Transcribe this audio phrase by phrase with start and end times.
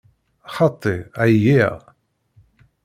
[0.55, 1.75] Xaṭi, εyiɣ.